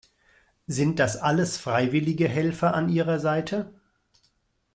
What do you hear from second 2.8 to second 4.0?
ihrer Seite?